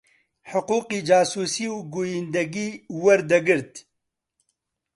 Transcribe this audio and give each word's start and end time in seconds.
حقووقی 0.51 0.99
جاسووسی 1.07 1.65
و 1.75 1.77
گوویندەگی 1.93 2.69
وەردەگرت 3.03 3.73